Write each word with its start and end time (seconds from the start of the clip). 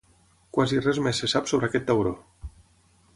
Quasi 0.57 0.79
res 0.85 0.99
més 1.07 1.21
se 1.23 1.29
sap 1.35 1.51
sobre 1.51 1.69
aquest 1.71 1.85
tauró. 1.91 2.15